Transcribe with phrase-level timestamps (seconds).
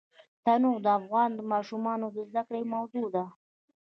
[0.45, 3.25] تنوع د افغان ماشومانو د زده کړې موضوع ده.